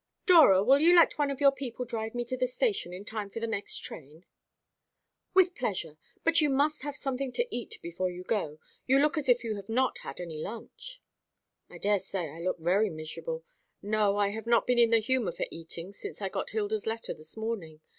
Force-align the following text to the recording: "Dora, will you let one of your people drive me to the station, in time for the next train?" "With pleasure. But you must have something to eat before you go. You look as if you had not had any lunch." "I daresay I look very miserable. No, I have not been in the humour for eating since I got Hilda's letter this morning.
"Dora, 0.25 0.63
will 0.63 0.79
you 0.79 0.95
let 0.95 1.19
one 1.19 1.29
of 1.29 1.39
your 1.39 1.51
people 1.51 1.85
drive 1.85 2.15
me 2.15 2.25
to 2.25 2.35
the 2.35 2.47
station, 2.47 2.91
in 2.91 3.05
time 3.05 3.29
for 3.29 3.39
the 3.39 3.45
next 3.45 3.77
train?" 3.83 4.25
"With 5.35 5.53
pleasure. 5.53 5.95
But 6.23 6.41
you 6.41 6.49
must 6.49 6.81
have 6.81 6.97
something 6.97 7.31
to 7.33 7.45
eat 7.55 7.77
before 7.83 8.09
you 8.09 8.23
go. 8.23 8.57
You 8.87 8.97
look 8.97 9.15
as 9.15 9.29
if 9.29 9.43
you 9.43 9.55
had 9.57 9.69
not 9.69 9.99
had 9.99 10.19
any 10.19 10.41
lunch." 10.41 11.03
"I 11.69 11.77
daresay 11.77 12.29
I 12.31 12.39
look 12.39 12.57
very 12.57 12.89
miserable. 12.89 13.45
No, 13.83 14.17
I 14.17 14.29
have 14.29 14.47
not 14.47 14.65
been 14.65 14.79
in 14.79 14.89
the 14.89 14.97
humour 14.97 15.33
for 15.33 15.45
eating 15.51 15.93
since 15.93 16.19
I 16.19 16.29
got 16.29 16.49
Hilda's 16.49 16.87
letter 16.87 17.13
this 17.13 17.37
morning. 17.37 17.81